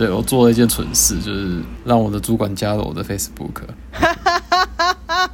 [0.00, 3.50] 对，我做了一件蠢事，就是让我的主管加了我的 Facebook。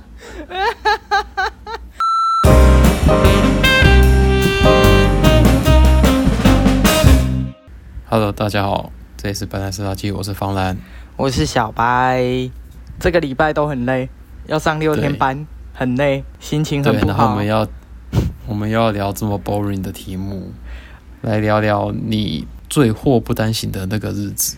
[8.10, 10.76] Hello，大家好，这里是白兰斯垃圾，我是方兰，
[11.16, 12.50] 我是小白。
[12.98, 14.08] 这个礼拜都很累，
[14.48, 17.16] 要上六天班，对很累，心情很不好。
[17.16, 17.68] 然后我们要，
[18.48, 20.50] 我们要聊这么 boring 的题目，
[21.22, 24.56] 来聊聊你最祸不单行的那个日子。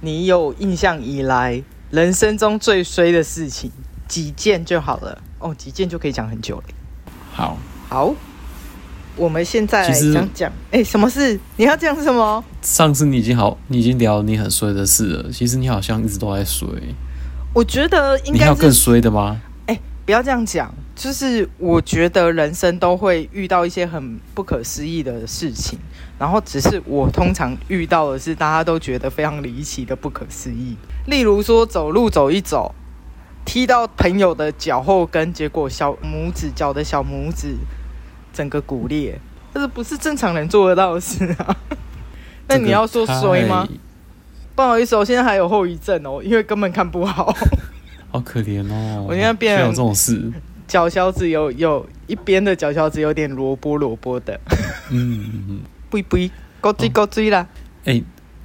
[0.00, 3.70] 你有印象以来，人生中最衰的事情
[4.08, 5.20] 几件就好了。
[5.38, 6.64] 哦，几件就可以讲很久了。
[7.32, 7.58] 好，
[7.88, 8.14] 好。
[9.16, 11.38] 我们现在来讲讲，哎实，什么事？
[11.56, 12.42] 你要讲什么？
[12.62, 15.30] 上次你已经好，你已经聊你很衰的事了。
[15.30, 16.66] 其实你好像一直都在衰。
[17.52, 19.38] 我觉得应该你要更衰的吗？
[19.66, 20.72] 哎，不要这样讲。
[21.00, 25.78] 就是我觉得人生都会遇到一些很不可思议的事情，
[26.18, 30.76] 然后只是我通常遇到的是大家都觉得非常离奇的不可思议。
[31.06, 32.74] 例如说，走路走一走，
[33.46, 37.56] 踢到朋友的脚后跟，结果小拇指脚的小拇指。
[38.32, 39.18] 整个骨裂，
[39.52, 41.56] 这是不是正常人做得到的事啊？
[42.46, 43.66] 那你要说衰吗？
[44.54, 47.34] 不好意思，我现在还有后遗症哦，因为根本看不好。
[48.12, 49.06] 好可怜哦！
[49.08, 50.30] 我现在变成有这种事，
[50.70, 54.38] 脚小指有有一边的脚小指有点萝卜萝卜的。
[54.88, 56.16] 嗯嗯嗯，不不，
[56.60, 57.44] 高追高追啦！
[57.84, 58.04] 哎、欸，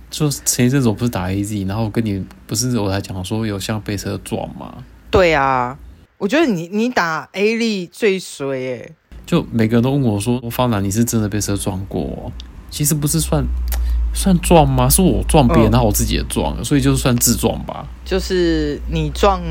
[0.10, 4.84] 就前一阵子我不是打 AZ，然后我跟你不是我还讲说有像被车撞吗？
[5.12, 5.78] 对啊，
[6.18, 8.90] 我觉得你你打 A 力最衰哎。
[9.28, 12.32] 就每个人都问我说：“方南，你是真的被车撞过哦？”
[12.72, 13.46] 其实不是算
[14.16, 14.90] 算撞吗？
[14.90, 17.88] 是我撞别人，然后我自己也撞了，所以就是算自撞吧。
[18.04, 19.42] 就是你撞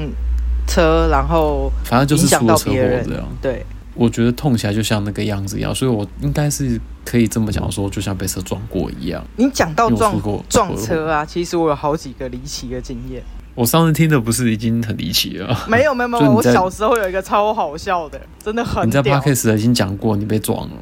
[0.66, 3.26] 车，然后反正就是出了车祸这样。
[3.40, 9.24] 对，我觉得痛起来就像那个样子一样，所以我应该是可以这么讲说，就像被车撞过一样。
[9.36, 13.22] 你讲到撞撞车啊，其实我有好几个离奇的经验。
[13.54, 15.64] 我上次听的不是已经很离奇了？
[15.68, 18.84] 没有没有没有，我小时候有一个超好笑的，真的很。
[18.88, 20.76] 你在 Podcast 已经讲过你被撞了。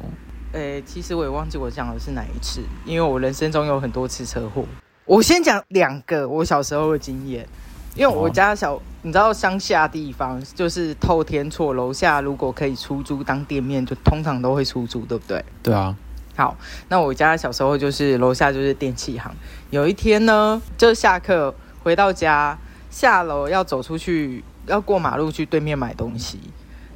[0.53, 4.65] 诶、欸，其实我也忘记我讲的是哪一次，因为我人生中有很多次车祸。
[5.05, 7.47] 我先讲两个我小时候的经验，
[7.95, 15.45] 因为我家小，你知道乡下地方就是透天厝，楼下如果可以出租当店面，就通常都会出租，对不对？
[15.61, 15.95] 对啊。
[16.35, 16.57] 好，
[16.89, 19.31] 那我家小时候就是楼下就是电器行。
[19.69, 21.53] 有一天呢，就下课。
[21.83, 22.57] 回到家，
[22.89, 26.39] 下楼要走出去，要过马路去对面买东西。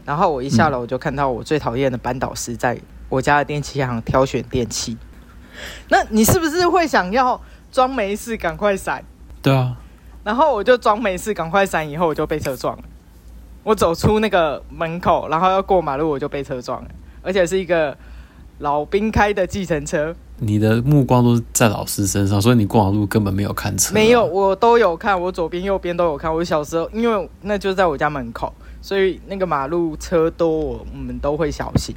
[0.06, 2.79] 然后我一下楼就看到我最讨厌的班导师在
[3.09, 4.97] 我家的电器行挑选电器。
[5.90, 9.03] 那你是不是会想要装没事，赶快闪？
[9.41, 9.75] 对啊。
[10.27, 11.89] 然后我就装没事，赶快闪。
[11.89, 12.83] 以后我就被车撞了。
[13.63, 16.89] 我走出那个门口，然后要过马路，我就被车撞了，
[17.21, 17.97] 而且是一个
[18.57, 20.13] 老兵开的计程车。
[20.39, 23.93] 你的目光都在老师身上，所以你过马路根本没有看车啊。
[23.93, 26.35] 没有，我都有看，我左边右边都有看。
[26.35, 31.95] 我小时候，因为那就在我家门口，所以那个马路车多，我们都会小心。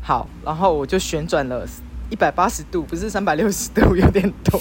[0.00, 1.66] 好，然后我就旋转了
[2.08, 4.60] 一百八十度，不是三百六十度，有点多。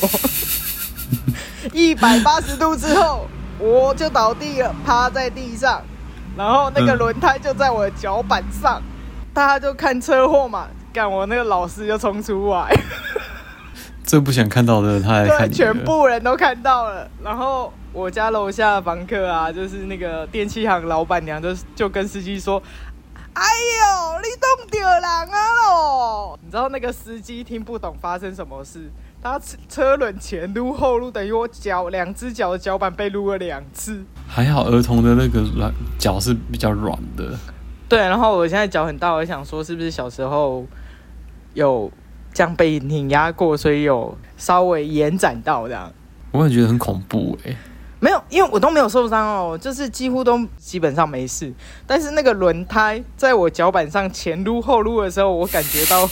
[1.74, 3.28] 一百八十度之后，
[3.59, 5.81] 我就倒地了，趴在地上，
[6.38, 10.68] 然后那个轮胎就在我的脚板上，嗯、大家就看车祸嘛。
[10.94, 12.72] 干我那个老师就冲出来，
[14.06, 17.09] 最不想看到的他全部人都看到了。
[17.23, 22.62] 然后我家楼下的房客啊，就是那个电器行老板娘就，就就跟司机说
[23.34, 25.22] ：“哎呦，你弄丢人啊喽！”你
[26.53, 28.88] 知道那个司机听不懂发生什么事，
[29.24, 34.06] 他车轮前撸后撸，等于我脚两只脚的脚板被撸了两次。
[34.28, 37.36] 还好儿童的那个软脚是比较软的。
[37.90, 40.64] 对，然后我现在脚很大，我想说是不是小时候。
[41.56, 41.91] 有
[42.31, 45.91] 这样被碾压过，所以有稍微延展到这样。
[46.30, 47.58] 我也觉得很恐怖哎、欸。
[48.00, 51.52] 没有，因为我都没有受伤哦，就是几乎都基本上没事。
[51.88, 56.08] 但是那个轮胎在我脚板上前撸后撸的时候，我感觉到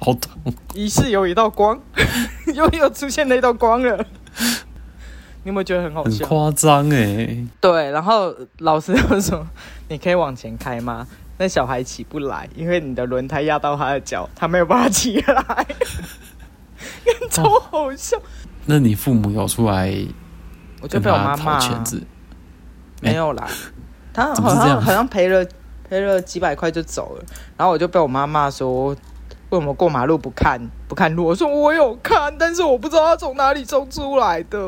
[0.00, 1.80] 好痛，疑似有一道光，
[2.54, 3.96] 又又出现那道光了。
[5.46, 6.26] 你有没有觉得很好笑？
[6.26, 7.46] 很夸张哎。
[7.60, 9.46] 对，然后老师就说
[9.88, 11.06] ：“你可以往前开吗？”
[11.36, 15.66] 那小孩起不来，因为你的轮胎压到他的脚，他没有办法起来，
[17.30, 18.16] 超好笑。
[18.66, 19.94] 那你父母有出来？
[20.80, 21.58] 我就被我妈骂。
[21.60, 22.00] 欸、
[23.00, 23.46] 没有啦，
[24.12, 25.44] 他好像好像赔了
[25.88, 27.24] 赔了几百块就走了，
[27.56, 28.96] 然后我就被我妈骂说，
[29.50, 31.26] 为什么过马路不看不看路？
[31.26, 34.58] 我说我有看，但是我不知道他从哪里冲出来的。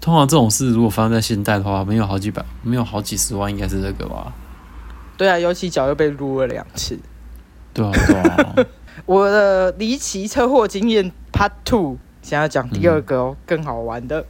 [0.00, 4.32] 通常这种事如果发生在现代的话，没有好几百，没有好几十万，应该是这个吧。
[5.16, 6.98] 对啊，尤其脚又被撸了两次。
[7.74, 8.54] 对啊，对啊。
[9.06, 14.24] 我的离奇车祸经验 Part Two，想要讲第二个哦，嗯、更好玩的。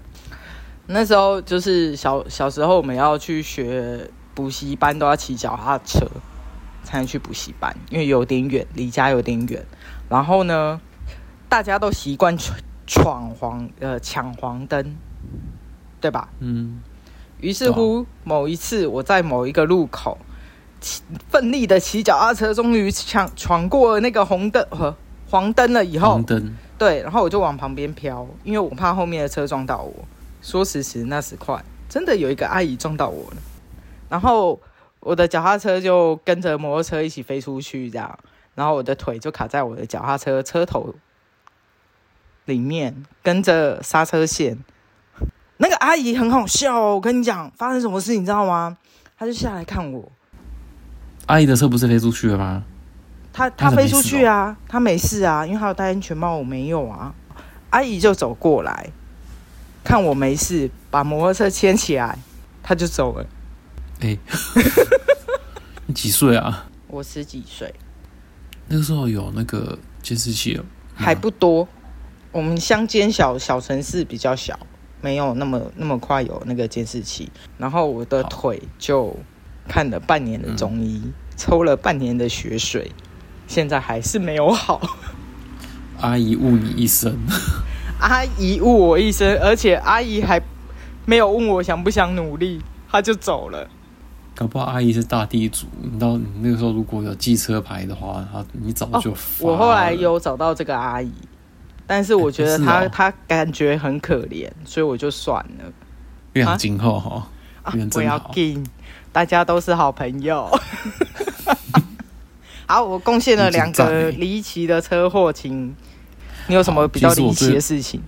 [0.87, 6.07] 那时候就是小小时候，我们要去学补习班，都要骑脚踏车
[6.89, 9.63] 才能去补习班，因为有点远，离家有点远。
[10.09, 10.81] 然后呢，
[11.47, 14.97] 大家都习惯闯闯黄呃抢黄灯，
[16.01, 16.31] 对吧？
[16.41, 16.81] 嗯。
[17.41, 20.17] 于是乎，某一次我在某一个路口，
[21.29, 24.97] 奋力的骑脚踏车，终于抢闯过了那个红灯和
[25.29, 25.85] 黄灯了。
[25.85, 29.93] 以后，黄灯对，然后我就往旁边飘，因为我怕后面的车撞到我。
[30.41, 33.37] 说时迟，那时快，真的有一个阿姨撞到我了，
[34.09, 34.59] 然后
[35.01, 38.19] 我的脚踏车就跟着摩托车一起飞出去，这样，
[38.55, 40.95] 然后我的腿就卡在我的脚踏车车头
[42.45, 44.59] 里面，跟着刹车线。
[45.59, 48.77] 那个阿姨很好笑哦，我跟你讲，发生什么事你知道吗？
[49.19, 50.11] 她就下来看我。
[51.27, 52.63] 阿姨的车不是飞出去了吗？
[53.33, 57.15] 她她飞出去啊，她没事啊，因为她有戴安全帽，我没有啊。
[57.71, 58.91] 阿姨就走过来，
[59.85, 62.19] 看我没事，把摩托车牵起来，
[62.63, 63.27] 她就走了。
[64.01, 64.19] 哎、欸，
[65.87, 66.67] 你几岁啊？
[66.89, 67.75] 我十几岁。
[68.67, 70.65] 那个时候有那个监视器了？
[70.95, 71.67] 还不多。
[72.33, 74.59] 我们乡间小小城市比较小。
[75.01, 79.17] 没有那么那么快有那个监视器，然后我的腿就
[79.69, 82.91] 看了半年的中医，嗯、抽了半年的血水，
[83.47, 84.81] 现在还是没有好。
[86.03, 87.17] 阿姨误你一生，
[88.01, 90.43] 阿姨误我一生，而且阿姨还
[91.07, 92.61] 没有问我想不想努力，
[92.91, 93.71] 她就走了。
[94.39, 99.17] 搞不好阿姨是大地主，你知道你那个时候如果有机车牌的话，她你早就、哦。
[99.41, 101.11] 我后来有找到这个阿姨。
[101.89, 105.73] 但是我觉得她、欸哦、他感觉很可怜，所以我就算了。
[106.35, 107.27] 愿长今后哈，
[107.91, 108.65] 不要紧，
[109.11, 110.49] 大家都是好朋友。
[112.69, 115.75] 好，我贡献了两个离奇的车祸情，
[116.47, 118.01] 你有什么比较离奇的事情？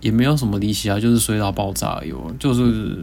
[0.00, 3.02] 也没有什么离奇啊，就是隧道爆炸有，就是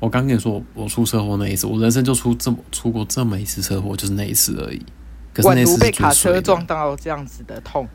[0.00, 4.84] 我刚跟你说，我出车祸那一次，我人生就出这么出过这么一次车祸，就是那一次而已。
[5.32, 7.86] 可是那次是被卡车撞到这样子的痛。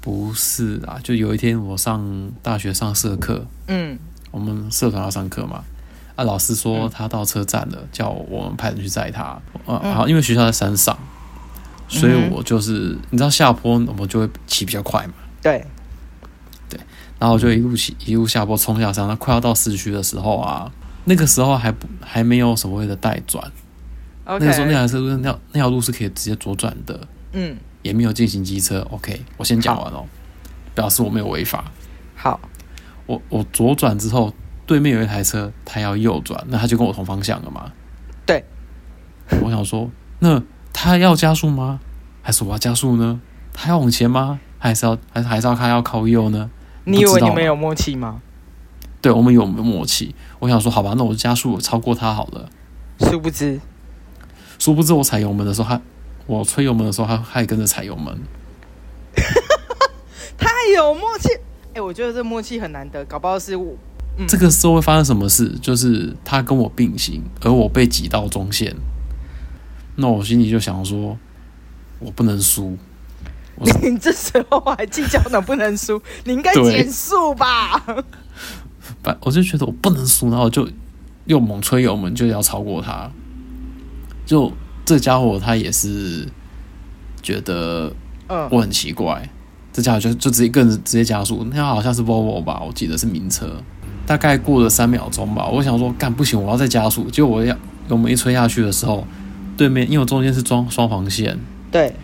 [0.00, 3.98] 不是啊，就有一天我上大学上社课，嗯，
[4.30, 5.62] 我们社团要上课嘛，
[6.16, 10.98] 啊，老师说他到车站了，嗯、叫我们派人去载他，啊，好，因为学校在山上，
[11.86, 15.12] 所以我就是、嗯、你知道下坡我们就会骑比较快嘛，
[15.42, 15.62] 对，
[16.70, 16.80] 对，
[17.18, 20.72] 然后我就一路骑一路下坡冲下山，那快要到市区的时候啊，
[21.10, 23.44] 那个时候还不还没有所谓的带转.
[24.24, 27.00] 那个时候那条车路那那条路是可以直接左转的，
[27.32, 27.56] 嗯。
[27.82, 30.04] 也没有进行机车，OK，我先讲完哦，
[30.74, 31.64] 表示我没有违法。
[32.14, 32.38] 好，
[33.06, 34.34] 我我左转之后，
[34.66, 37.72] 对面有一台车，他要右转，那他就跟我同方向了嘛？
[38.26, 38.44] 对。
[39.42, 40.42] 我想说，那
[40.74, 41.80] 他要加速吗？
[42.20, 43.18] 还是我要加速呢？
[43.54, 44.38] 他要往前吗？
[44.58, 46.50] 还是要还是还是要他要靠右呢？
[46.84, 48.20] 你以为你们有默契吗？
[49.00, 50.14] 对，我们有默契。
[50.38, 52.48] 我想说，好吧，那我加速超过他好了。
[53.00, 53.60] 殊不知，
[54.58, 55.80] 殊不知我踩油门的时候，他。
[56.26, 58.16] 我吹油门的时候，他他也跟着踩油门，
[60.38, 61.28] 太有默契。
[61.70, 63.74] 哎、欸，我觉得这默契很难得，搞不好是我。
[64.16, 65.48] 嗯、这个时候会发生什么事？
[65.60, 68.76] 就是他跟我并行，而我被挤到中线。
[69.96, 71.18] 那我心里就想说，
[71.98, 72.78] 我不能输。
[73.82, 76.00] 你这时候还计较能不能输？
[76.22, 77.84] 你应该减速吧？
[79.02, 80.68] 不，我就觉得我不能输，然后就
[81.26, 83.10] 又猛吹油门，就要超过他，
[84.24, 84.52] 就。
[84.82, 86.26] 这家伙他也是
[87.22, 87.92] 觉得
[88.50, 89.28] 我很奇怪，嗯、
[89.72, 93.62] 这家伙就就直接跟着直接加速，那好像是 Volvo 吧，我记得是名车。
[94.04, 97.08] 大概过了三秒钟吧，我想说干不行，我要再加速。
[97.08, 97.56] 结果我要
[97.88, 99.06] 油门一吹下去的时候，
[99.56, 101.38] 对面因为我中间是装双黄线，
[101.70, 101.94] 对，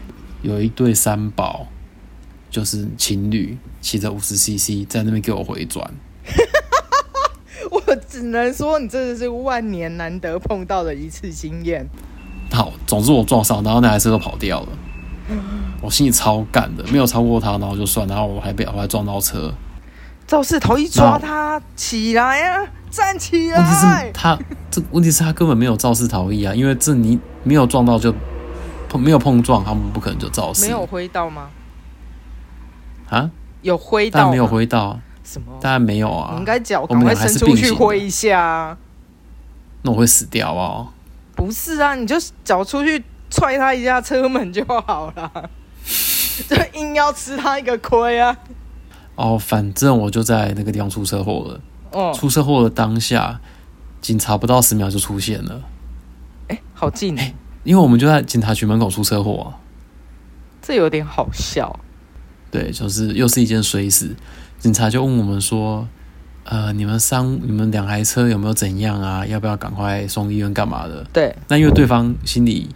[0.42, 1.66] 有一对三宝，
[2.50, 5.92] 就是情侣骑着五十 CC 在那边给我回转。
[7.86, 11.86] 我 只能说，你真的是万年难得碰到的一次经验。
[12.52, 14.68] 好，总之我撞上，然后那台车都跑掉了。
[15.82, 19.52] 我心里超干的，没有超过他，然后就算，然后我还被我还撞到车。
[20.26, 23.58] 肇事逃逸抓他起来呀、啊，站起来！
[23.58, 24.38] 问题是他
[24.70, 28.12] 这问题是他根本没有肇事逃逸啊，因为这你没有撞到就
[28.88, 30.64] 碰没有碰撞，他们不可能就肇事。
[30.64, 31.48] 没有挥到吗？
[33.08, 33.30] 啊？
[33.62, 34.20] 有挥到？
[34.20, 34.98] 但没有挥到？
[35.26, 35.52] 什么？
[35.60, 36.30] 当然没有啊！
[36.34, 38.78] 你应该脚赶快伸出去挥一下啊。
[39.82, 40.88] 那我会死掉哦！
[41.34, 45.50] 不是啊，你就脚出去踹他一下车门就好了，
[46.48, 48.36] 就硬要吃他一个亏啊！
[49.16, 51.60] 哦，反正我就在那个地方出车祸了。
[51.90, 53.40] 哦，出车祸的当下，
[54.00, 55.62] 警察不到十秒就出现了。
[56.48, 57.34] 哎，好近哎！
[57.64, 59.54] 因为我们就在警察局门口出车祸，
[60.62, 61.78] 这有点好笑。
[62.50, 64.14] 对，就是又是一件衰事。
[64.66, 65.86] 警察就问我们说
[66.42, 69.24] ：“呃，你们三你们两台车有没有怎样啊？
[69.24, 71.32] 要不要赶快送医院干嘛的？”对。
[71.46, 72.68] 那因为对方心里，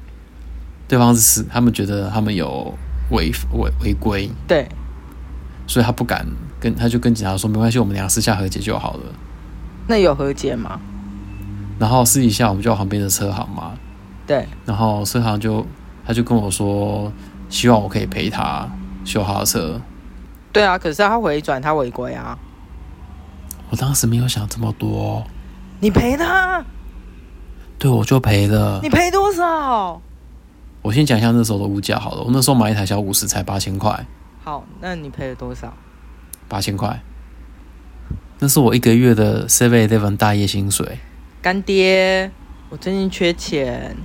[0.87, 2.73] 对方是他们觉得他们有
[3.11, 4.69] 违违违规，对，
[5.67, 6.25] 所以他不敢
[6.61, 9.03] 跟，他就跟警察说：“没关系，我们俩私下和解就好了。”
[9.89, 10.79] 那有和解吗？
[11.81, 13.73] 然后私底下我们就旁边的车行嘛，
[14.29, 14.47] 对。
[14.65, 15.67] 然后车行就
[16.07, 17.13] 他就跟我说，
[17.49, 18.71] 希望我可以陪他
[19.05, 19.81] 修他的车。
[20.53, 22.37] 对啊，可是他回转，他违规啊！
[23.71, 25.25] 我当时没有想这么多。
[25.79, 26.65] 你赔他？
[27.79, 28.81] 对，我就赔了。
[28.83, 30.01] 你赔多少？
[30.83, 32.23] 我先讲一下那时候的物价好了。
[32.23, 34.07] 我那时候买一台小五十才八千块。
[34.43, 35.73] 好，那你赔了多少？
[36.49, 37.01] 八千块。
[38.41, 40.99] 那是我一个月的 Seven Eleven 大夜薪水。
[41.41, 42.31] 干爹，
[42.71, 43.97] 我最近缺钱。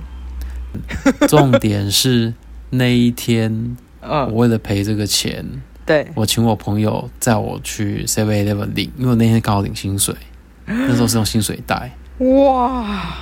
[1.26, 2.34] 重点是
[2.70, 5.62] 那一天， 我为了赔这个钱。
[5.86, 10.12] 对，我请我朋友载我去 Seven Eleven 领，因为我那天刚好领薪水，
[10.66, 11.96] 那时候是用薪水袋。
[12.18, 13.14] 哇！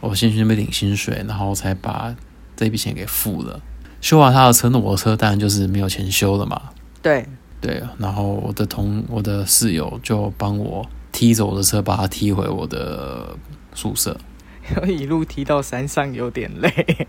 [0.00, 2.16] 我先去那边领薪水，然后才把
[2.56, 3.60] 这笔钱给付了。
[4.00, 6.70] 修完他的车，那我的车当然就是没有钱修了嘛。
[7.02, 7.26] 对
[7.60, 13.36] 对，然后我的同我的室友就帮我踢着我的车，把他踢回我的
[13.74, 14.18] 宿舍。
[14.88, 17.06] 一路踢到山上有点累。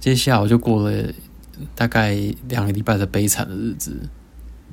[0.00, 1.12] 接下来我就过了。
[1.74, 2.16] 大概
[2.48, 3.92] 两个礼拜的悲惨的日子，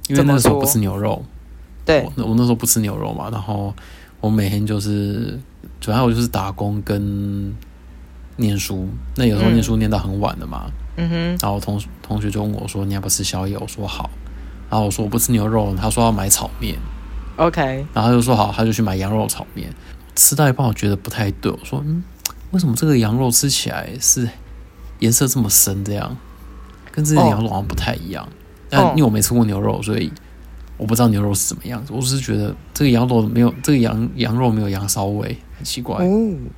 [0.08, 1.24] 因为那时候不吃牛肉，
[1.86, 3.74] 对，我我那时候不吃牛肉嘛，然后
[4.20, 5.40] 我每天就是
[5.80, 7.56] 主要我就是打工跟
[8.38, 13.58] 念书，那有时候念书念到很晚的嘛，嗯哼，然后同同学就问我说，你要不要吃宵夜？
[13.58, 14.10] 我说好，
[14.70, 16.78] 然后我说我不吃牛肉，他说要买炒面
[17.38, 17.62] ，OK，
[17.94, 19.74] 然后他就说好，他就去买羊肉炒面，
[20.16, 22.04] 吃到一半我觉得不太对，我说嗯，
[22.52, 24.28] 为什么这个羊肉吃起来是
[25.00, 26.16] 颜色这么深这样？
[26.92, 28.28] 跟之前羊肉好像不太一样，
[28.70, 30.12] 但因为我没吃过牛肉，所以
[30.78, 31.94] 我不知道牛肉是什么样子。
[31.94, 35.98] 我只是觉得这个羊肉没有这个羊羊肉没有羊骚味，很奇怪。
[36.04, 36.50] 嗯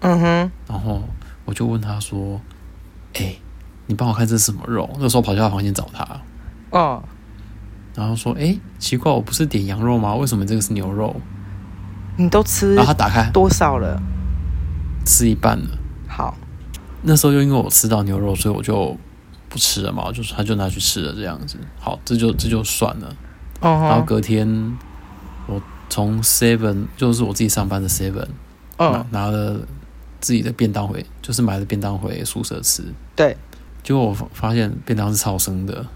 [0.00, 0.50] 哼。
[0.66, 1.02] 然后
[1.44, 2.40] 我就问他说
[3.14, 3.34] ：“哎，
[3.86, 6.06] 你帮我看这是什么肉？”那时候跑去他房间找他。
[6.70, 7.02] 哦。
[7.94, 10.14] 然后说：“哎，奇怪，我不是点羊肉吗？
[10.14, 11.14] 为什么这个是牛肉？”
[12.16, 12.74] 你都吃？
[12.74, 14.00] 然后他打开多少了？
[15.04, 15.68] 吃一半了。
[16.08, 16.36] 好。
[17.02, 18.96] 那时候就因为我吃到牛肉，所以我就。
[19.52, 21.58] 不吃了嘛，就是他就拿去吃了这样子。
[21.78, 23.14] 好，这就这就算了。
[23.60, 23.82] Uh-huh.
[23.82, 24.78] 然后隔天
[25.46, 28.28] 我从 Seven，就是我自己上班的 Seven，
[28.78, 29.60] 嗯，拿了
[30.20, 32.82] 自己的便当回，就是买了便当回宿舍吃。
[33.14, 33.36] 对，
[33.82, 35.86] 结果我发现便当是超生的，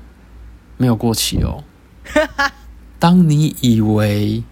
[0.77, 1.65] 没有过期哦。
[3.01, 4.45] 当你以为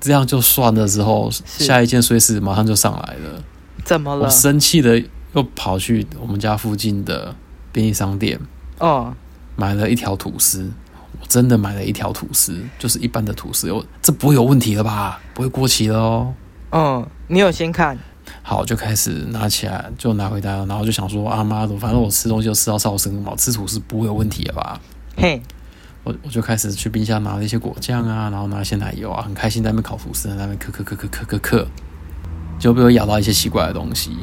[0.00, 3.42] 这样就算了之后，下一件碎事马上就上来了。
[3.84, 4.26] 怎么了？
[4.26, 5.02] 我生气的
[5.34, 7.34] 又跑去我们家附近的。
[7.78, 8.36] 便利商店
[8.80, 9.14] 哦，
[9.54, 10.68] 买了一条吐司，
[11.20, 15.20] 我真的买了一条吐司，就是一般的吐司，我这不会有问题了吧？
[15.32, 16.34] 不会过期了哦。
[16.72, 17.96] 嗯，你有先看？
[18.42, 24.80] 好，就开始拿起来，就拿回家，然后就想说啊妈的，反正我吃东西就吃到超生嘛，吃吐司不会有问题了吧？
[25.16, 25.40] 嘿，
[26.02, 31.66] 我我就开始去冰箱拿了一些果酱啊，然后拿一些奶油啊，很开心在那边烤吐司，在那边嗑嗑嗑嗑嗑嗑嗑，
[32.58, 34.16] 就被我咬到一些奇怪的东西。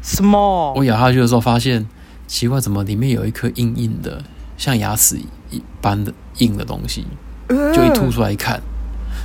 [0.00, 0.72] 什么？
[0.74, 1.86] 我咬下去的时候发现。
[2.26, 4.22] 奇怪，怎么里面有一颗硬硬的，
[4.56, 5.16] 像牙齿
[5.50, 7.06] 一般的硬的东西？
[7.48, 8.60] 就一吐出来一看，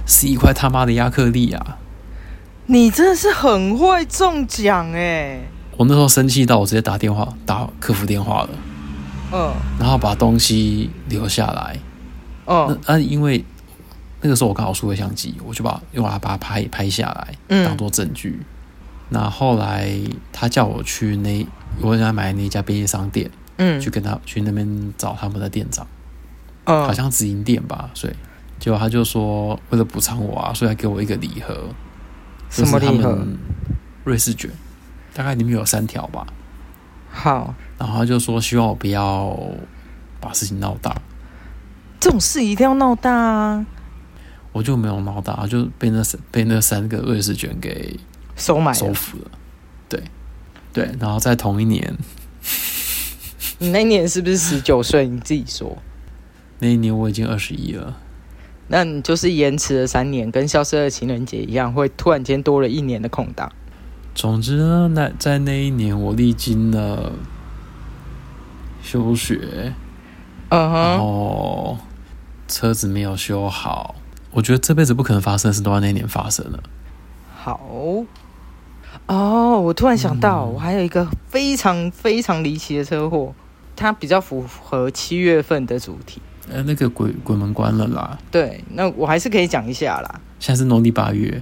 [0.05, 1.77] 是一块他妈的亚克力啊！
[2.67, 5.41] 你真的是很会中奖哎！
[5.77, 8.50] 我那时候生气到我直接打电话打客服电话了，
[9.31, 11.79] 嗯，然后把东西留下来，
[12.46, 13.43] 嗯，那、啊、因为
[14.22, 18.39] 那个时候我刚好数位相机，我就把用来把它拍拍下来，嗯，当做证据。
[19.10, 19.91] 那后来
[20.31, 21.43] 他叫我去那。
[21.80, 25.88] 我想买那家便利商店，嗯，去跟他去那边找他们的店长，
[26.66, 28.13] 嗯，好像直营店吧，所以。
[28.60, 31.68] 结果他就说为了补偿我啊，所以他给我一个礼盒，
[32.51, 33.25] 什么礼盒？
[34.04, 34.51] 瑞士卷，
[35.16, 36.28] 大概里面有三条吧。
[37.10, 39.36] 好，然后他就说希望我不要
[40.20, 40.96] 把事情闹大，
[42.00, 43.66] 这种事一定要闹大啊！
[44.51, 48.00] 我就没有闹大，就被那三被那三个瑞士卷给
[48.36, 49.40] 收买收服了，对。
[50.74, 51.98] 对，然后在同一年，
[53.60, 55.08] 你 那一年是不是十九岁？
[55.08, 55.78] 你自己说。
[56.60, 57.98] 那一年我已经二十一了，
[58.68, 63.51] 那你就是延迟了三年，跟消失的情人节一样，会突然间多了一年的空档。
[64.13, 67.12] 总之呢，那在那一年，我历经了
[68.84, 69.74] 休学，
[70.50, 71.78] 嗯哼，然后
[72.48, 73.96] 车子没有修好，
[74.32, 76.63] 我觉得这辈子不可能发生的事都在那一年发生了。
[77.36, 77.60] 好。
[79.08, 83.34] 哦，我突然想到，我还有一个非常非常离奇的车祸，
[83.75, 86.22] 它比较符合七月份的主题。
[86.50, 88.17] 呃，那个鬼鬼门关了啦。
[88.29, 90.22] 对，那我还是可以讲一下啦。
[90.39, 91.41] 现在是农历八月。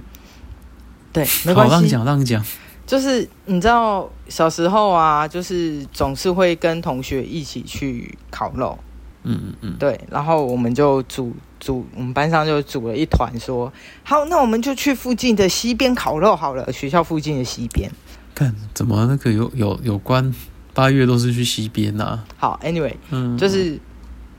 [1.12, 1.72] 对，没关系。
[1.72, 2.44] 让你讲，让你讲。
[2.86, 8.78] 就是你知道小时候啊，就是总是会跟同学一起去烤肉。
[9.22, 9.76] 嗯嗯嗯。
[9.78, 16.72] 对，然后我们就组组，我们班上就组了一团，说好，那我们就去附近的溪边烤肉好了。
[16.72, 17.90] 学校附近的溪边。
[18.34, 20.34] 看，怎么那个有有有关
[20.72, 22.18] 八月都是去溪边呐？
[22.38, 23.78] 好，Anyway，嗯，就是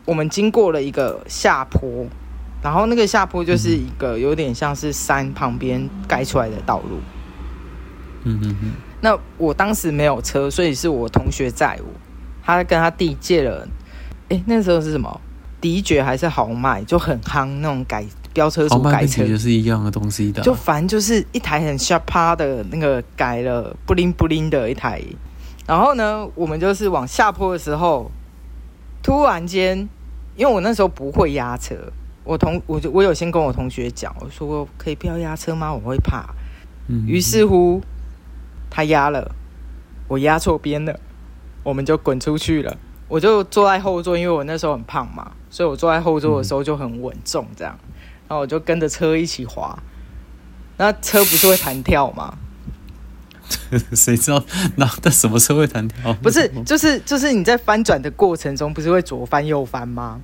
[0.06, 2.08] 我们经过了一个下坡，
[2.63, 7.00] 然后那个下坡就是一个有点像是山旁边盖出来的道路。
[8.24, 8.72] 嗯嗯嗯。
[9.01, 11.92] 那我当时没有车，所以是我同学载我，
[12.44, 13.68] 他跟他弟借了，
[14.30, 15.22] 哎，那时候是什么？
[15.62, 16.84] 迪爵还是豪迈？
[16.84, 18.03] 就很夯那种改。
[18.34, 25.01] 飙车族改车就是一样的东西的，就反正就是一台很 sharp 的那个改了布灵布灵的一台，
[25.68, 28.10] 然后呢，我们就是往下坡的时候，
[29.03, 29.80] 突然间，
[30.38, 31.75] 因为我那时候不会压车，
[32.24, 35.74] 我同我就我有先跟我同学讲，我说可以不要压车吗？
[35.74, 36.24] 我会怕。
[36.88, 37.82] 嗯，于是乎
[38.70, 39.36] 他压了，
[40.08, 40.98] 我压错边了，
[41.63, 42.77] 我们就滚出去了。
[43.10, 47.77] 我就坐在后座，因为我那时候很胖嘛，所以我坐在后座的时候就很稳重，这样。
[48.27, 49.77] 然后我就跟着车一起滑，
[50.77, 52.34] 那车不是会弹跳吗？
[53.93, 54.41] 谁知道
[54.77, 56.13] 那那什么车会弹跳？
[56.24, 60.22] 不是，就是就是你在翻转的过程中，不是会左翻右翻吗？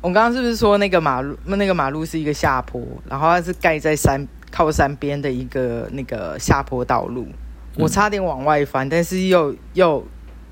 [0.00, 7.28] 我刚刚是不是说那个马路那个马路是一个下坡，然后它是盖在山靠山边的一个那个下坡道路？
[7.76, 10.04] 我差点往外翻，但是又又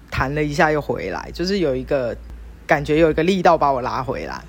[0.09, 2.17] 弹了一下又回来，就是有一个
[2.71, 4.41] 感觉有一个力道把我拉回来。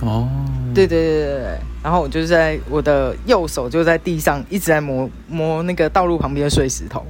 [0.00, 0.26] 哦，
[0.74, 7.04] 对对对对对，然后我就在我的右手就在地上一直在摸摸那个道路旁边的碎石头。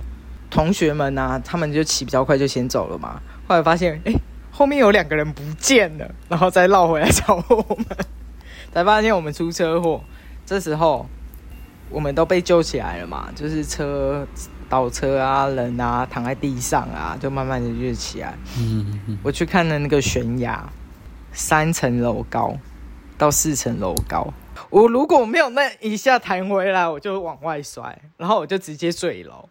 [0.50, 3.20] 同学们呢、啊，他们就骑比较快，就先走了嘛。
[3.46, 4.12] 后来发现，哎，
[4.50, 7.86] 后面有两个人不见了，然后再绕回来找我们，
[8.74, 10.02] 才发现我们出车祸。
[10.44, 11.06] 这时候
[11.90, 14.26] 我们都被救起来了嘛，就是车
[14.68, 18.36] 倒车啊，人啊躺在地上啊，就慢慢的就起来。
[18.58, 20.68] 嗯嗯嗯，我去看了那个悬崖，
[21.32, 22.56] 三层楼高。
[23.18, 24.30] 到四层楼高，
[24.68, 29.48] 我如果没有那一下弹回来，我就往外摔，然后我就直接坠楼。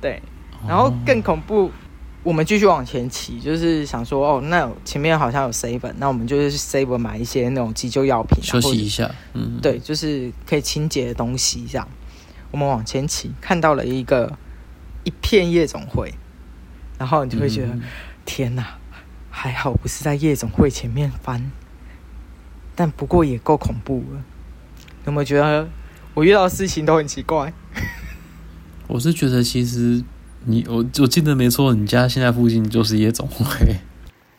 [0.00, 0.22] 对，
[0.68, 1.68] 然后更恐怖，
[2.22, 9.10] 我们继续往前骑，就是想说，哦，那前面好像有 seven，那我们就是 seven 买一些那种急救药品，休息一下。
[9.32, 11.88] 嗯，对，就是可以清洁的东西这样。
[12.52, 14.38] 我们往前骑，看到了一个
[15.02, 16.14] 一片夜总会，
[16.98, 17.82] 然后你就会觉得，嗯、
[18.24, 18.78] 天哪，
[19.30, 21.50] 还好不是在夜总会前面翻。
[22.74, 24.22] 但不过也够恐怖了，
[25.06, 25.68] 有没有觉得
[26.14, 27.52] 我遇到的事情都很奇怪？
[28.88, 30.02] 我是觉得其实
[30.44, 33.76] 你我我记得没错，你家现在附近就是夜总会。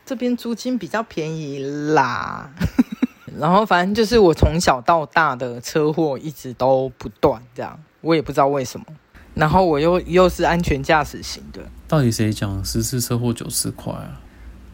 [0.06, 1.60] 这边租金比较便宜
[1.94, 2.52] 啦，
[3.40, 8.86] 然后反正就是我从小到大的车祸一直都不断，这样我也不知道为什么。
[9.34, 14.22] 然后我又又是安全驾驶型的，到底谁讲十次车祸九次快啊？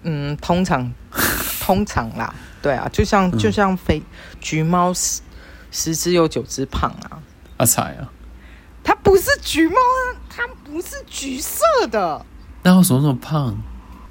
[0.04, 0.92] 嗯，通常
[1.64, 2.36] 通常啦。
[2.62, 4.04] 对啊，就像就像肥
[4.42, 5.22] 橘猫十
[5.72, 7.24] 十只有九只胖啊！
[7.56, 8.12] 阿彩啊，
[8.84, 12.26] 它不是橘猫啊，它不是橘色的。
[12.64, 13.58] 那为什么那么胖？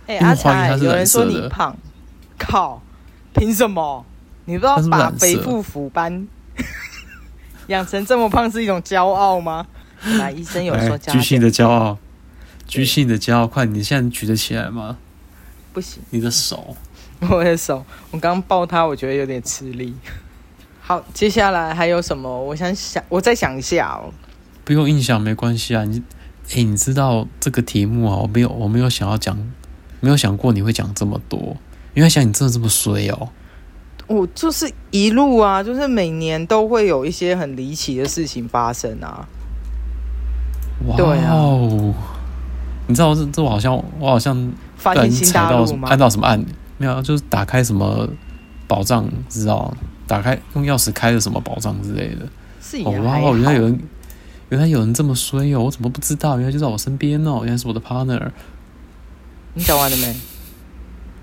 [0.07, 1.77] 哎、欸，阿彩，有人说你胖，
[2.39, 2.81] 靠，
[3.35, 4.07] 凭什么？
[4.47, 6.27] 你不知道把肥妇虎斑
[7.69, 9.67] 养成这么胖是一种骄傲吗？
[10.19, 11.15] 来，医生有说骄傲。
[11.15, 11.99] 巨性的骄傲，
[12.67, 13.65] 巨性的骄傲，快！
[13.65, 14.99] 你现在举得起来吗？
[15.73, 16.77] 不行，你的手。
[17.21, 19.95] 我的手，我刚抱他，我觉得有点吃力。
[20.81, 22.43] 好，接下来还有什么？
[22.45, 24.13] 我想想，我再想一下哦。
[24.65, 25.85] 不用印象，没关系啊。
[25.85, 25.99] 你，
[26.51, 28.17] 哎、欸，你知道这个题目啊？
[28.17, 29.37] 我没有，我没有想要讲，
[30.01, 31.57] 没有想过你会讲这么多。
[31.95, 33.29] 因为想你真的这么衰哦。
[34.09, 39.29] 我就是一路啊，就是每年都会有一些很离奇的事情发生啊。
[40.87, 41.95] 哇哦！
[41.97, 42.17] 啊、
[42.87, 45.89] 你知道这这我好像我好像发现新大陆吗？
[45.89, 46.45] 按到什么按？
[46.79, 48.09] 没有，就是打开什么
[48.67, 49.73] 宝藏，知道？
[50.07, 52.27] 打开用钥匙开的什么宝藏之类的。
[52.63, 53.81] 是哦，哇哦，原来有人，
[54.49, 55.61] 原来有人这么衰哦！
[55.65, 56.39] 我怎么不知道？
[56.39, 57.41] 原来就在我身边哦！
[57.43, 58.31] 原来是我的 partner。
[59.55, 60.15] 你讲完了没？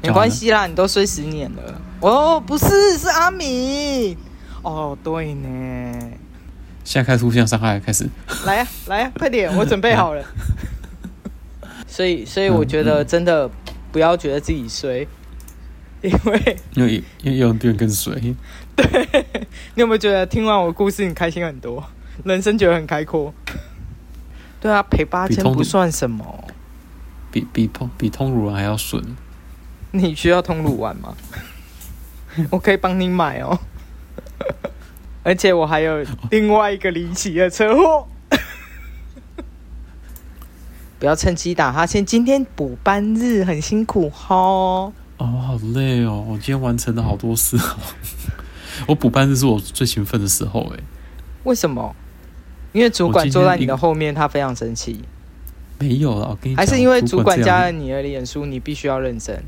[0.07, 1.81] 没关系啦，你都睡十年了。
[2.01, 4.17] 哦，不是，是阿米。
[4.61, 6.11] 哦，对呢。
[6.83, 8.07] 现在开始互相伤害，开始。
[8.45, 10.23] 来呀，来呀，快点，我准备好了。
[11.87, 13.49] 所以，所以我觉得真的
[13.91, 15.07] 不要觉得自己衰。
[16.01, 18.13] 因为因为因为有人变更衰，
[18.75, 18.85] 对，
[19.73, 21.83] 你有没有觉得听完我故事你开心很多，
[22.23, 23.33] 人生觉得很开阔？
[24.61, 26.43] 对啊，赔八千不算什么，
[27.31, 29.03] 比比通比通乳还要顺。
[29.97, 31.15] 你需要通乳丸吗？
[32.51, 33.57] 我可以帮你买哦。
[35.23, 38.07] 而且我还有另外一个离奇的车祸。
[40.99, 44.35] 不要趁机打哈欠，今天补班日很辛苦哈。
[44.35, 46.23] 哦，好累哦！
[46.27, 47.77] 我今天完成了好多事哦。
[48.87, 50.79] 我补班日是我最兴奋的时候哎。
[51.43, 51.95] 为什么？
[52.73, 55.01] 因为主管坐在你的后面，他非常生气。
[55.79, 59.41] 没有了，我跟你讲，还是因为主管加了你的脸书，你必须要认真。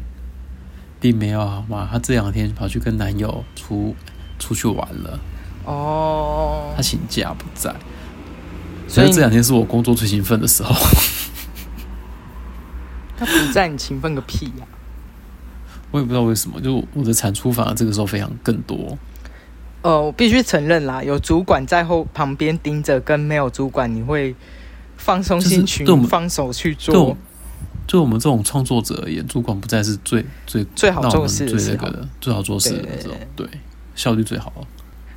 [0.99, 1.87] 并没有好吗？
[1.91, 3.95] 她这两天跑去跟男友出
[4.39, 5.19] 出去玩了。
[5.65, 6.73] 哦。
[6.75, 7.73] 她请假不在，
[8.87, 10.75] 所以这两天是我工作最兴奋的时候。
[13.17, 14.65] 他不在，你勤奋个屁呀！
[15.91, 18.97] 我也不知道为什么，就我的产出反而这个时候非常更多。
[19.81, 24.35] 呃，我必须承认啦，有主管在后旁边盯着，跟没有主管，你会。
[24.99, 27.15] 放松心情，放手去做。
[27.87, 33.47] 对，就我们这种创作者而言，主管不再是最最最好做事、最那个的、最好做事的这种，对，
[33.95, 34.53] 效率最好。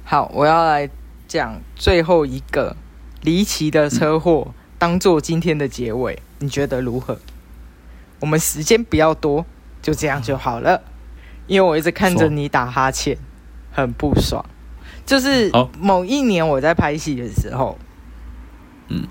[0.04, 0.88] 好，我要来
[1.28, 2.76] 讲最后一个
[3.22, 7.18] 离奇的车祸，嗯、当做今天的结尾，你觉得如何？
[8.20, 9.44] 我们时间不要多，
[9.82, 10.80] 就这样就好了。
[11.46, 13.18] 因为我一直看着你打哈欠，
[13.72, 14.44] 很不爽。
[15.04, 17.76] 就是某一年我在拍戏的时候，
[18.88, 19.08] 嗯。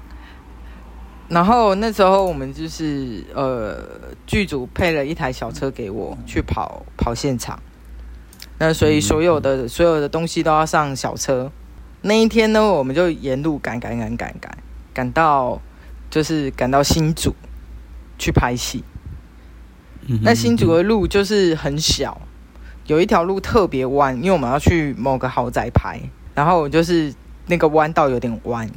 [1.29, 3.77] 然后那时候我们就是呃
[4.25, 7.59] 剧组配了一台小车给我去跑跑现场，
[8.57, 11.51] 那所以所有的所有的东西都要上小车。
[12.01, 14.57] 那一天呢，我们就沿路赶赶赶赶赶
[14.93, 15.61] 赶到
[16.09, 17.35] 就是赶到新竹
[18.17, 18.83] 去拍戏。
[20.23, 22.19] 那新竹的路就是很小，
[22.87, 25.99] 有一条路特别弯，因为我们要去某个豪宅拍，
[26.33, 27.13] 然后就是
[27.45, 28.67] 那个弯道有点弯。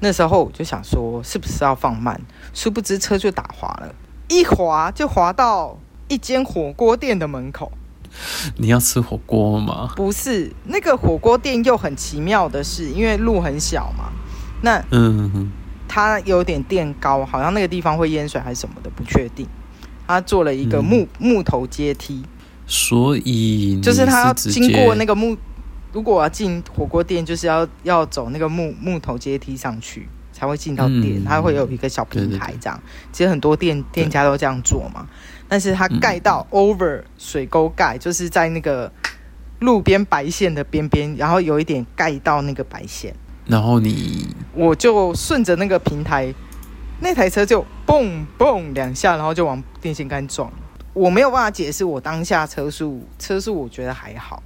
[0.00, 2.18] 那时候我就想说，是不是要放慢？
[2.54, 3.94] 殊不知车就打滑了，
[4.28, 7.70] 一滑就滑到一间火锅店的门口。
[8.56, 9.92] 你要吃火锅吗？
[9.94, 14.10] 不是，那个火锅店又很奇妙的是，因为路很小嘛，
[14.62, 15.52] 那嗯，
[15.86, 19.46] 它有点垫高，好像那个地方会淹水还是什么的，不确定。
[20.06, 22.24] 他做了一个木、嗯、木头阶梯，
[22.66, 25.36] 所以就是他要经过那个木。
[25.92, 31.22] 如果我要进火锅店，就是要要走那个木木头阶梯上去，才会进到店。
[31.22, 32.78] 嗯、它会有一个小平台这样。
[32.78, 35.06] 对对对，其实很多店店家都这样做嘛。
[35.48, 38.92] 但是它盖到 over 水沟盖，就是在那个
[39.58, 43.14] 路边白线的边边，然后有一点盖到那个白线。
[43.46, 46.32] 然后你，我就顺着那个平台，
[47.00, 50.52] 那台车就蹦蹦两下，然后就往电线杆撞。
[50.92, 54.40] 我没有办法解释我当下车速，车速我觉得还好。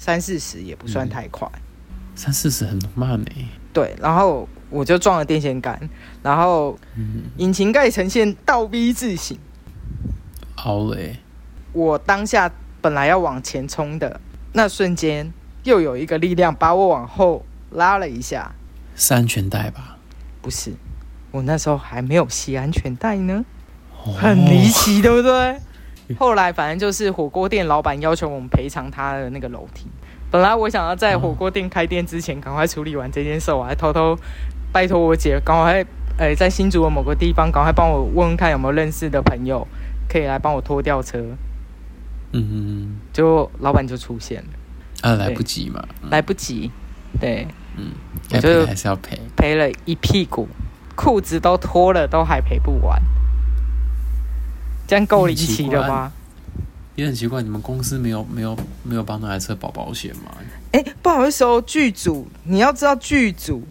[0.00, 1.46] 三四十也不算太快，
[1.90, 3.30] 嗯、三四十很慢呢。
[3.70, 5.78] 对，然后我就撞了电线杆，
[6.22, 6.78] 然后
[7.36, 9.38] 引擎盖呈现倒 V 字形。
[10.56, 11.18] 好嘞！
[11.74, 14.18] 我当下本来要往前冲的
[14.54, 15.30] 那瞬间，
[15.64, 18.54] 又有一个力量把我往后拉了一下。
[18.96, 19.98] 是安全带吧？
[20.40, 20.72] 不是，
[21.30, 23.44] 我那时候还没有系安全带呢，
[24.02, 25.60] 哦、很离奇，对不对？
[26.18, 29.86] 后来反正就是火锅店老板要求我们赔偿他的那个楼梯。
[30.30, 34.16] 本来我想要在火锅店开店之前赶快处理完这件事，我还偷偷
[34.72, 35.84] 拜托我姐赶快，
[36.18, 39.66] 呃，在新竹的某个地方赶快帮我问问看有没有认识的朋友
[40.08, 41.18] 可以来帮我拖吊车。
[42.32, 45.08] 嗯哼，就老板就出现了。
[45.10, 45.84] 啊，来不及嘛？
[46.10, 46.70] 来不及。
[47.20, 47.90] 对，嗯，
[48.32, 50.46] 我就还是要赔，赔了一屁股，
[50.94, 53.02] 裤子都脱了，都还赔不完。
[54.90, 56.10] 这样够离奇的吗？
[56.96, 60.32] 也很奇怪，你们公司没有没有没有帮那台车保保险吗？
[60.72, 63.62] 哎、欸，不好意思哦，剧组，你要知道剧组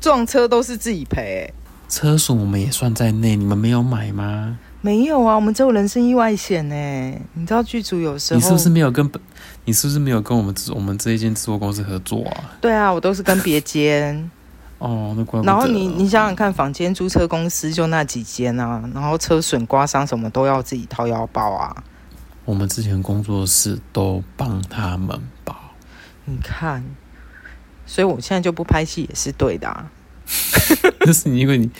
[0.00, 1.54] 撞车都是自己赔、欸，
[1.88, 4.56] 车损我们也算在内，你们没有买吗？
[4.82, 6.74] 没有啊，我们只有人身意外险呢。
[7.34, 9.20] 你知道剧组有时候，你是不是没有跟本
[9.64, 12.54] 你是不是没有跟我们我们这一间制作公司合作啊？
[12.60, 14.30] 对啊，我都是跟别间。
[14.78, 15.52] 哦，那怪不得。
[15.52, 21.84] 然后你你想想看，房间租车公司就那几间啊，然后车损、刮伤什么都要自己掏腰包啊。
[22.44, 25.56] 我们之前工作室都帮他们包。
[26.26, 26.84] 你看，
[27.86, 29.90] 所以我现在就不拍戏也是对的啊。
[31.00, 31.70] 那是你因为你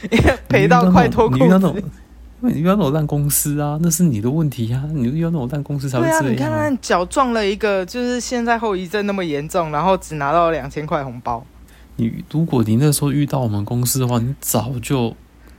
[0.48, 4.84] 赔到快脱裤子，因为你遇到那种烂公司啊，那是你的问题啊。
[4.92, 6.22] 你遇到那种烂公司才会这样。
[6.22, 11.44] 对啊，你看看脚撞了一个，就是现在后遗症那么严重，然后只拿到两千块红包。
[11.96, 15.16] 你如果你那时候遇到我们公司的话，你早就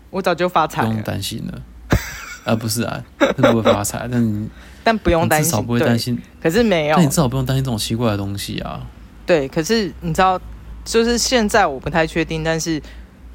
[0.09, 1.61] 我早就发财，不用担心了。
[2.45, 4.47] 啊，不是啊，那不会发财，但你
[4.83, 6.17] 但不用担心，至少不会担心。
[6.41, 8.87] 可是没有，但你至少不用担心这种奇怪的东西啊。
[9.25, 10.39] 对，可是你知道，
[10.85, 12.81] 就是现在我不太确定，但是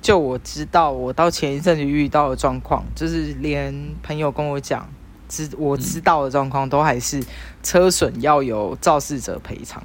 [0.01, 4.89] 就我知道，我到前一阵子遇到的状况，就是连朋友跟我讲，
[5.29, 7.23] 知我知道的状况，都还是
[7.63, 9.83] 车损要由肇事者赔偿，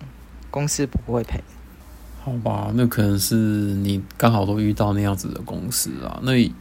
[0.50, 1.44] 公司不会赔。
[2.28, 6.20] 好吧，那可能是你刚好都遇到那样子的公司啊。
[6.24, 6.52] 那以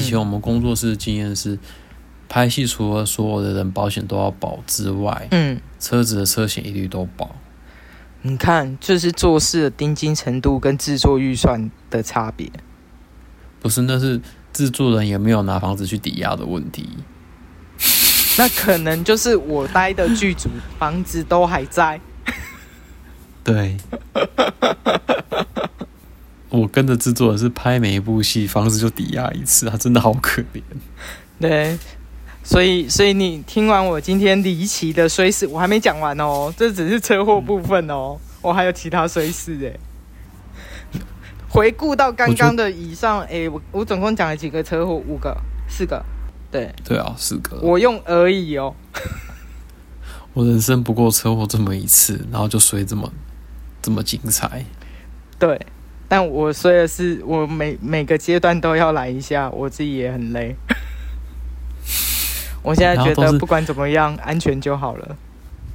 [0.00, 1.56] 前我们工作室的经验是，
[2.28, 7.36] 拍戏除了所有的人保险都要保之外，嗯，车子的车险一律都保。
[8.22, 12.50] 你看，就是做事的盯紧程度跟制作预算的差别。
[13.60, 14.20] 不是，那是
[14.52, 16.88] 制作人有没有拿房子去抵押的问题。
[18.36, 22.00] 那可能就是我待的剧组房子都还在。
[23.44, 23.76] 对。
[26.48, 30.62] 我跟着制作人是拍每一部戏，房子就抵押一次，他真的好可怜。
[31.38, 31.78] 对。
[32.42, 41.00] 所以，所以你听完我今天离奇的衰事，我还没讲完哦，这只是车祸部分哦， 我还有其他衰事哎。
[41.48, 44.92] 回顾到刚刚的以上，哎，我我总共讲了几个车祸？
[44.94, 45.34] 五个、
[45.68, 46.04] 四个？
[46.50, 47.58] 对，对啊，四个。
[47.62, 48.74] 我用而已哦。
[50.34, 53.10] 我人生不过车祸这么一次，然后就衰这么
[53.84, 54.64] 这么精彩。
[55.38, 55.60] 对，
[56.08, 60.56] 但我衰的是，我每每个阶段都要来一下，我自己也很累。
[62.64, 65.16] 我现在觉得不管怎么样，安全就好了。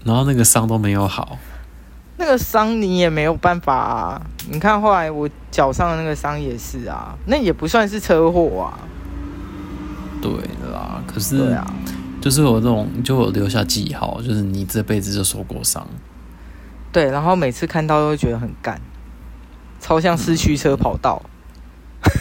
[0.04, 1.38] 然后那个伤都没有好，
[2.18, 4.20] 那个伤你也没有办法啊。
[4.50, 8.80] 你看后来我脚上的那个伤也是啊，那也不算是车祸啊。
[10.20, 10.32] 对
[10.74, 11.72] 啦，可是对啊，
[12.20, 15.88] 就是有这种就有留下记号，就是你这辈子就受过伤。
[16.92, 18.82] 对，然后每次看到都会觉得很干，
[19.80, 21.22] 超像四驱车跑道。
[22.04, 22.12] 嗯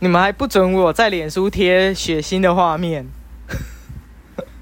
[0.00, 3.04] 你们还不准我在脸书贴血腥的画面？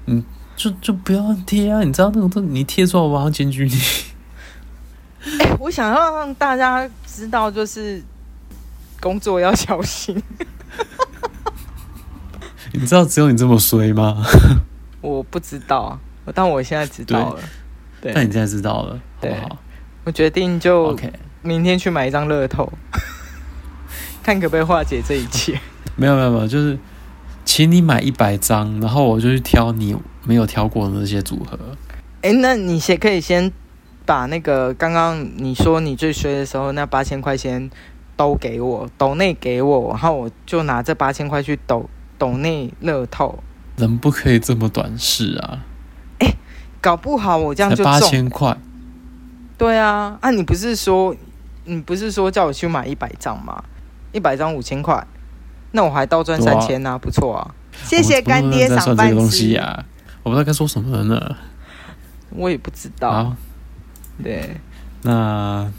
[0.07, 0.23] 嗯，
[0.55, 1.83] 就就不要贴啊！
[1.83, 3.79] 你知道那种都你贴出来，我马上检举你。
[5.39, 8.03] 哎、欸，我想要让大家知道，就是
[8.99, 10.19] 工作要小心。
[12.73, 14.25] 你知道只有你这么衰吗？
[15.01, 15.99] 我不知道，
[16.33, 17.39] 但我现在知道了。
[18.01, 19.59] 对，但你现在知道了，对好不好？
[20.05, 20.97] 我决定就
[21.41, 22.71] 明天去买一张乐透。
[24.23, 25.59] 看可不可以化解这一切？
[25.95, 26.77] 没有没有没有，就是
[27.45, 31.57] 请你买一百张，然后我就去挑你没有挑过的那些组合。
[32.21, 33.51] 哎，那你先可以先
[34.05, 37.69] 把那个刚刚你说你最衰的时候那八千块钱
[38.17, 43.41] 都给我，抖内给我，然后我就拿这八千块去抖抖内乐透。
[43.77, 45.63] 人不可以这么短视啊！
[46.77, 48.55] 哎，搞不好我这样就八千块。
[49.57, 51.15] 对啊，啊，你不是说
[51.65, 53.63] 你不是说叫我去买一百张吗？
[54.13, 55.05] 一百张五千块，
[55.71, 57.55] 那我还倒赚三千呢，不错啊！
[57.83, 59.85] 谢谢干爹赏饭吃呀！
[60.23, 61.35] 我不知道该说什么呢，
[62.29, 63.35] 我也不知道。
[64.23, 64.57] 对，
[65.03, 65.69] 那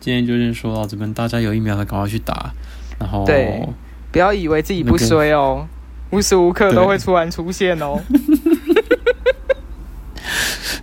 [0.00, 2.52] 今天就先说到这边，大家有疫苗的赶快去打，
[2.98, 3.66] 然后对，
[4.10, 5.66] 不要以为自己不衰哦，
[6.10, 8.00] 那个、无时无刻都会突然出现哦。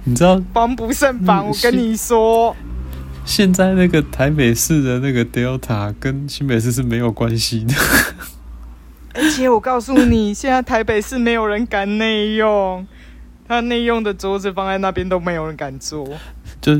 [0.03, 2.55] 你知道防不胜防，我跟你说。
[3.25, 7.73] 现在那个台北市的那个 Delta 跟新北市是没有关系的，
[9.13, 12.87] 而且我告诉你， 现在台北市没有人敢内用，
[13.45, 16.07] 他内用的桌子放在那边都没有人敢坐，
[16.61, 16.73] 就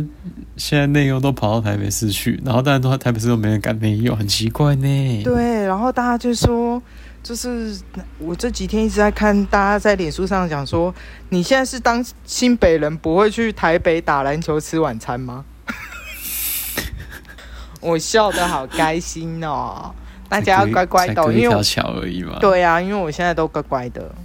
[0.55, 5.21] 现在内用都跑到台北市去，然后大家都在台北市都没人敢内用，很奇怪呢。
[5.25, 6.81] 对，然后大家就说，
[7.23, 7.77] 就是
[8.19, 10.93] 我这几天一直在看大家在脸书上讲说，
[11.29, 15.43] 你现在是当新北人不会去台北打篮球吃晚餐吗？
[17.81, 19.93] 我笑得好开心哦！
[20.29, 22.37] 大家要乖乖的，因为条桥而已嘛。
[22.39, 24.15] 对啊，因为我现在都乖乖的，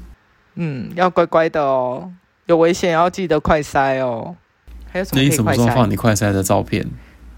[0.54, 2.10] 嗯，要乖乖的哦。
[2.46, 4.34] 有危险要记得快塞哦。
[4.90, 5.22] 还有什么？
[5.22, 6.86] 那你什么时候放你快塞的照片？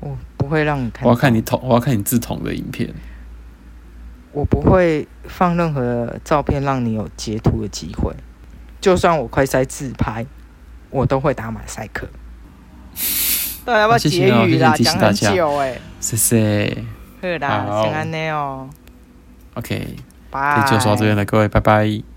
[0.00, 1.04] 我不会让你看。
[1.04, 2.92] 我要看你捅，我要看你自捅的影片。
[4.34, 8.12] 我不会放任何照片让你有截图的机会。
[8.80, 10.26] 就算我快塞自拍，
[10.90, 12.06] 我都会打马赛克。
[13.64, 14.74] 对，要不要结语啦？
[14.76, 16.84] 讲很久哎，谢谢。
[17.22, 18.68] 好啦，先安内哦。
[19.54, 19.96] OK，
[20.30, 20.66] 拜。
[20.68, 22.13] 就说到这边了，各位，拜拜。